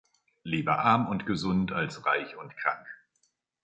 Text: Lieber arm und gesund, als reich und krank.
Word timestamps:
Lieber 0.41 0.79
arm 0.79 1.07
und 1.07 1.27
gesund, 1.27 1.71
als 1.73 2.03
reich 2.07 2.35
und 2.35 2.57
krank. 2.57 2.87